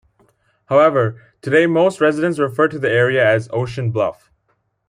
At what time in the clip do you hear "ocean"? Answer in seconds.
3.53-3.91